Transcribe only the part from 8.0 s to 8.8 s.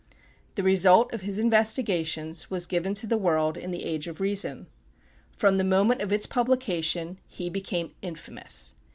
infamous.